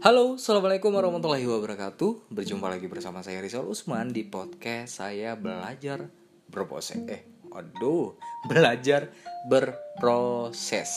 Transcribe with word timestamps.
Halo, 0.00 0.40
Assalamualaikum 0.40 0.96
warahmatullahi 0.96 1.44
wabarakatuh. 1.44 2.32
Berjumpa 2.32 2.72
lagi 2.72 2.88
bersama 2.88 3.20
saya 3.20 3.36
Rizal 3.44 3.68
Usman 3.68 4.16
di 4.16 4.24
podcast 4.24 4.96
saya 4.96 5.36
belajar 5.36 6.08
berproses 6.48 7.04
Eh, 7.04 7.28
aduh, 7.52 8.16
belajar 8.48 9.12
berproses. 9.44 10.88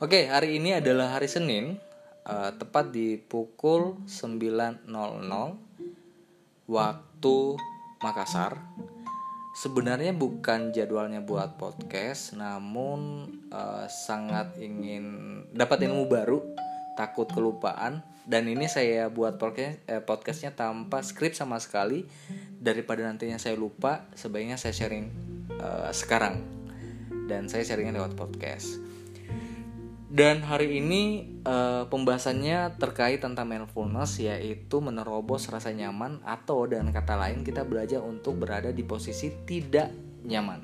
Oke, 0.00 0.32
hari 0.32 0.56
ini 0.56 0.80
adalah 0.80 1.12
hari 1.12 1.28
Senin 1.28 1.76
uh, 2.24 2.56
Tepat 2.56 2.88
di 2.88 3.20
pukul 3.20 4.00
9.00 4.08 4.88
Waktu 6.64 7.36
Makassar. 8.00 8.64
Sebenarnya 9.60 10.16
bukan 10.16 10.72
jadwalnya 10.72 11.20
buat 11.20 11.60
podcast 11.60 12.32
Namun 12.32 13.28
uh, 13.52 13.84
sangat 13.92 14.56
ingin 14.56 15.04
dapat 15.52 15.84
ilmu 15.84 16.08
baru 16.08 16.72
takut 16.94 17.28
kelupaan. 17.28 18.02
Dan 18.24 18.48
ini 18.48 18.64
saya 18.72 19.12
buat 19.12 19.36
eh, 19.60 20.00
podcastnya 20.00 20.56
tanpa 20.56 21.04
skrip 21.04 21.36
sama 21.36 21.60
sekali. 21.60 22.08
Daripada 22.56 23.04
nantinya 23.04 23.36
saya 23.36 23.58
lupa 23.60 24.08
sebaiknya 24.16 24.56
saya 24.56 24.72
sharing 24.72 25.06
uh, 25.60 25.92
sekarang. 25.92 26.40
Dan 27.28 27.52
saya 27.52 27.68
sharingnya 27.68 28.00
lewat 28.00 28.16
podcast. 28.16 28.80
Dan 30.14 30.46
hari 30.46 30.78
ini 30.78 31.26
uh, 31.42 31.90
pembahasannya 31.90 32.78
terkait 32.78 33.18
tentang 33.18 33.50
mindfulness 33.50 34.22
yaitu 34.22 34.78
menerobos 34.78 35.50
rasa 35.50 35.74
nyaman 35.74 36.22
atau 36.22 36.70
dengan 36.70 36.94
kata 36.94 37.18
lain 37.18 37.42
kita 37.42 37.66
belajar 37.66 37.98
untuk 37.98 38.38
berada 38.38 38.70
di 38.70 38.86
posisi 38.86 39.34
tidak 39.42 39.90
nyaman. 40.22 40.62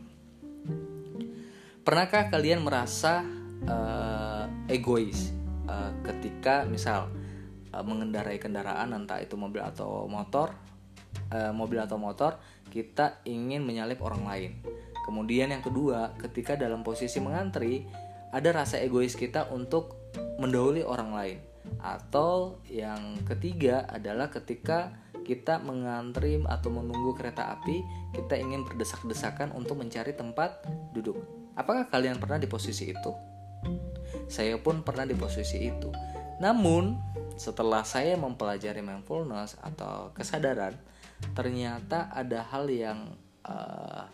Pernahkah 1.83 2.31
kalian 2.31 2.63
merasa 2.63 3.27
uh, 3.67 4.47
egois 4.71 5.40
uh, 5.71 5.95
ketika 6.03 6.67
misal 6.67 7.07
uh, 7.71 7.85
mengendarai 7.87 8.43
kendaraan 8.43 8.91
entah 8.91 9.23
itu 9.23 9.39
mobil 9.39 9.63
atau 9.63 10.11
motor 10.11 10.51
uh, 11.31 11.55
mobil 11.55 11.79
atau 11.79 11.95
motor 11.95 12.43
kita 12.67 13.23
ingin 13.23 13.63
menyalip 13.63 14.03
orang 14.03 14.27
lain 14.27 14.53
kemudian 15.07 15.55
yang 15.55 15.63
kedua 15.63 16.19
ketika 16.19 16.59
dalam 16.59 16.83
posisi 16.83 17.23
mengantri 17.23 17.87
ada 18.35 18.51
rasa 18.51 18.83
egois 18.83 19.15
kita 19.15 19.47
untuk 19.55 20.11
mendahului 20.43 20.83
orang 20.83 21.11
lain 21.15 21.39
atau 21.79 22.59
yang 22.67 23.23
ketiga 23.27 23.87
adalah 23.87 24.27
ketika 24.27 24.91
kita 25.31 25.63
mengantri 25.63 26.43
atau 26.43 26.75
menunggu 26.75 27.15
kereta 27.15 27.55
api, 27.55 27.85
kita 28.17 28.35
ingin 28.35 28.67
berdesak-desakan 28.67 29.55
untuk 29.55 29.79
mencari 29.79 30.11
tempat 30.11 30.65
duduk. 30.91 31.23
Apakah 31.55 31.87
kalian 31.87 32.19
pernah 32.19 32.41
di 32.41 32.51
posisi 32.51 32.91
itu? 32.91 33.30
Saya 34.31 34.59
pun 34.63 34.87
pernah 34.87 35.07
di 35.07 35.15
posisi 35.19 35.59
itu. 35.67 35.91
Namun, 36.41 36.97
setelah 37.37 37.85
saya 37.85 38.17
mempelajari 38.17 38.81
mindfulness 38.81 39.61
atau 39.61 40.13
kesadaran, 40.17 40.77
ternyata 41.37 42.09
ada 42.13 42.45
hal 42.49 42.69
yang 42.69 43.13
uh, 43.45 44.05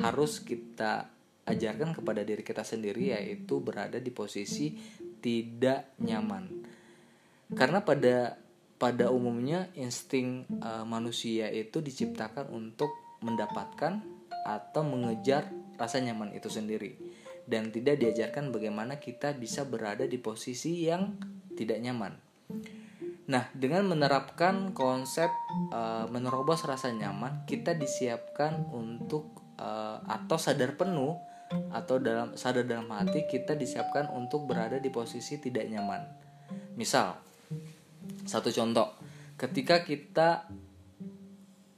harus 0.00 0.44
kita 0.44 1.08
ajarkan 1.44 1.92
kepada 1.92 2.24
diri 2.24 2.40
kita 2.40 2.64
sendiri 2.64 3.12
yaitu 3.12 3.60
berada 3.60 4.00
di 4.00 4.08
posisi 4.12 4.76
tidak 5.20 5.96
nyaman. 6.00 6.48
Karena 7.52 7.84
pada 7.84 8.40
pada 8.80 9.08
umumnya 9.08 9.70
insting 9.78 10.44
uh, 10.60 10.84
manusia 10.84 11.48
itu 11.48 11.80
diciptakan 11.80 12.52
untuk 12.52 12.92
mendapatkan 13.24 14.04
atau 14.44 14.82
mengejar 14.84 15.48
rasa 15.80 16.04
nyaman 16.04 16.36
itu 16.36 16.52
sendiri 16.52 17.00
dan 17.44 17.68
tidak 17.68 18.00
diajarkan 18.00 18.50
bagaimana 18.50 18.96
kita 18.96 19.36
bisa 19.36 19.68
berada 19.68 20.08
di 20.08 20.16
posisi 20.16 20.88
yang 20.88 21.16
tidak 21.54 21.78
nyaman. 21.80 22.12
Nah, 23.24 23.48
dengan 23.56 23.88
menerapkan 23.88 24.76
konsep 24.76 25.32
uh, 25.72 26.04
menerobos 26.12 26.68
rasa 26.68 26.92
nyaman, 26.92 27.48
kita 27.48 27.72
disiapkan 27.72 28.68
untuk 28.68 29.40
uh, 29.56 30.04
atau 30.04 30.36
sadar 30.36 30.76
penuh 30.76 31.16
atau 31.72 32.00
dalam 32.02 32.34
sadar 32.34 32.66
dalam 32.66 32.88
hati 32.90 33.24
kita 33.24 33.54
disiapkan 33.56 34.10
untuk 34.12 34.44
berada 34.44 34.76
di 34.76 34.92
posisi 34.92 35.40
tidak 35.40 35.64
nyaman. 35.72 36.04
Misal, 36.76 37.16
satu 38.28 38.52
contoh, 38.52 38.92
ketika 39.40 39.80
kita 39.80 40.44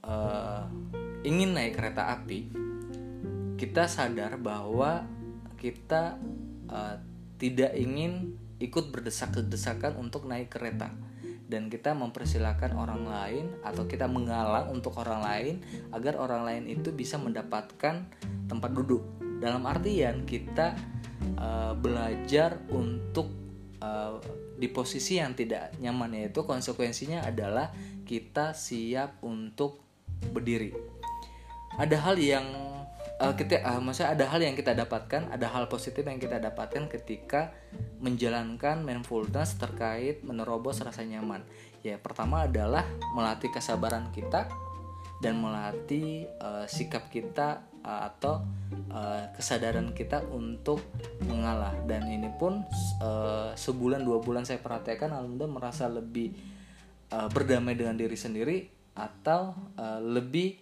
uh, 0.02 0.66
ingin 1.22 1.54
naik 1.54 1.78
kereta 1.78 2.10
api, 2.10 2.50
kita 3.54 3.86
sadar 3.86 4.34
bahwa 4.40 5.06
kita 5.66 6.14
uh, 6.70 6.94
tidak 7.42 7.74
ingin 7.74 8.38
ikut 8.62 8.94
berdesak-desakan 8.94 9.98
untuk 9.98 10.30
naik 10.30 10.54
kereta. 10.54 10.94
Dan 11.46 11.70
kita 11.70 11.94
mempersilahkan 11.94 12.74
orang 12.74 13.06
lain 13.06 13.46
atau 13.62 13.86
kita 13.86 14.10
mengalah 14.10 14.66
untuk 14.66 14.98
orang 14.98 15.22
lain 15.22 15.54
agar 15.94 16.18
orang 16.18 16.42
lain 16.42 16.64
itu 16.66 16.90
bisa 16.90 17.18
mendapatkan 17.18 18.06
tempat 18.50 18.70
duduk. 18.74 19.02
Dalam 19.38 19.62
artian 19.66 20.26
kita 20.26 20.74
uh, 21.38 21.74
belajar 21.78 22.58
untuk 22.70 23.30
uh, 23.78 24.18
di 24.58 24.66
posisi 24.70 25.22
yang 25.22 25.38
tidak 25.38 25.76
nyaman 25.78 26.18
yaitu 26.18 26.42
konsekuensinya 26.42 27.22
adalah 27.22 27.70
kita 28.02 28.50
siap 28.50 29.22
untuk 29.22 29.86
berdiri. 30.34 30.74
Ada 31.78 32.10
hal 32.10 32.16
yang 32.18 32.46
uh, 33.20 33.34
kita 33.34 33.64
uh, 33.64 33.80
maksudnya 33.80 34.12
ada 34.16 34.24
hal 34.28 34.40
yang 34.40 34.56
kita 34.56 34.76
dapatkan, 34.76 35.32
ada 35.32 35.46
hal 35.48 35.68
positif 35.68 36.04
yang 36.04 36.20
kita 36.20 36.40
dapatkan 36.40 36.88
ketika 36.88 37.52
menjalankan 38.00 38.84
mindfulness 38.84 39.56
terkait 39.56 40.20
menerobos 40.24 40.80
rasa 40.84 41.04
nyaman. 41.04 41.44
Ya, 41.80 41.96
pertama 42.00 42.44
adalah 42.44 42.84
melatih 43.14 43.48
kesabaran 43.54 44.10
kita 44.10 44.50
dan 45.20 45.40
melatih 45.40 46.28
uh, 46.44 46.68
sikap 46.68 47.08
kita 47.08 47.64
uh, 47.80 48.10
atau 48.12 48.44
uh, 48.92 49.32
kesadaran 49.32 49.96
kita 49.96 50.20
untuk 50.28 50.84
mengalah 51.24 51.72
dan 51.88 52.04
ini 52.04 52.28
pun 52.36 52.60
uh, 53.00 53.56
sebulan 53.56 54.04
dua 54.04 54.20
bulan 54.20 54.44
saya 54.44 54.60
perhatikan 54.60 55.16
alhamdulillah 55.16 55.56
merasa 55.56 55.88
lebih 55.88 56.36
uh, 57.16 57.32
berdamai 57.32 57.72
dengan 57.78 57.96
diri 57.96 58.18
sendiri 58.18 58.58
atau 58.92 59.56
uh, 59.80 60.00
lebih 60.04 60.60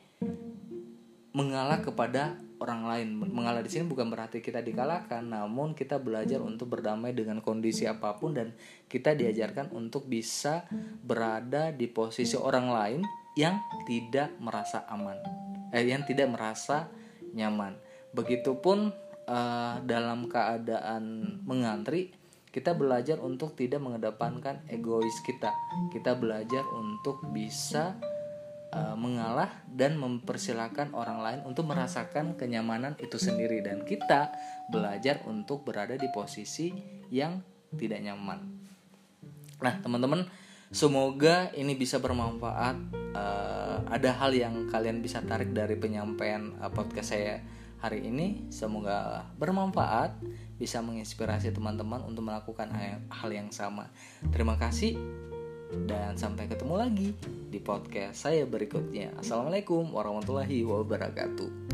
mengalah 1.34 1.82
kepada 1.82 2.38
orang 2.62 2.86
lain. 2.86 3.08
Mengalah 3.18 3.60
di 3.60 3.68
sini 3.68 3.90
bukan 3.90 4.08
berarti 4.08 4.38
kita 4.38 4.62
dikalahkan, 4.62 5.26
namun 5.26 5.74
kita 5.74 5.98
belajar 5.98 6.38
untuk 6.40 6.78
berdamai 6.78 7.12
dengan 7.12 7.42
kondisi 7.42 7.84
apa 7.84 8.14
pun 8.16 8.38
dan 8.38 8.54
kita 8.86 9.12
diajarkan 9.18 9.74
untuk 9.74 10.06
bisa 10.06 10.64
berada 11.02 11.74
di 11.74 11.90
posisi 11.90 12.38
orang 12.38 12.66
lain 12.70 13.00
yang 13.34 13.58
tidak 13.84 14.30
merasa 14.38 14.86
aman. 14.86 15.18
Eh 15.74 15.82
yang 15.82 16.06
tidak 16.06 16.30
merasa 16.30 16.86
nyaman. 17.34 17.74
Begitupun 18.14 18.94
uh, 19.26 19.82
dalam 19.82 20.30
keadaan 20.30 21.36
mengantri 21.42 22.14
kita 22.54 22.70
belajar 22.70 23.18
untuk 23.18 23.58
tidak 23.58 23.82
mengedepankan 23.82 24.62
egois 24.70 25.18
kita. 25.26 25.50
Kita 25.90 26.14
belajar 26.14 26.62
untuk 26.70 27.26
bisa 27.34 27.98
uh, 28.74 28.96
mengalah 28.98 29.62
dan 29.70 29.94
mempersilahkan 29.94 30.90
orang 30.92 31.22
lain 31.22 31.40
untuk 31.46 31.70
merasakan 31.70 32.34
kenyamanan 32.34 32.98
itu 32.98 33.16
sendiri 33.16 33.62
dan 33.62 33.86
kita 33.86 34.34
belajar 34.68 35.22
untuk 35.30 35.62
berada 35.62 35.94
di 35.94 36.10
posisi 36.10 36.74
yang 37.14 37.38
tidak 37.78 38.02
nyaman. 38.02 38.42
Nah, 39.62 39.74
teman-teman, 39.80 40.26
semoga 40.74 41.54
ini 41.54 41.78
bisa 41.78 42.02
bermanfaat. 42.02 42.76
Uh, 43.14 43.78
ada 43.86 44.10
hal 44.10 44.34
yang 44.34 44.66
kalian 44.66 44.98
bisa 44.98 45.22
tarik 45.22 45.54
dari 45.54 45.78
penyampaian 45.78 46.58
uh, 46.58 46.70
podcast 46.74 47.14
saya 47.14 47.38
hari 47.78 48.10
ini. 48.10 48.50
Semoga 48.50 49.28
bermanfaat, 49.38 50.18
bisa 50.58 50.82
menginspirasi 50.82 51.54
teman-teman 51.54 52.02
untuk 52.02 52.26
melakukan 52.26 52.74
hal 53.10 53.30
yang 53.30 53.50
sama. 53.54 53.90
Terima 54.34 54.58
kasih 54.58 54.98
dan 55.84 56.14
sampai 56.14 56.46
ketemu 56.46 56.74
lagi 56.78 57.08
di 57.50 57.58
podcast 57.58 58.26
saya 58.26 58.46
berikutnya. 58.46 59.14
Assalamualaikum 59.18 59.90
warahmatullahi 59.94 60.62
wabarakatuh. 60.66 61.73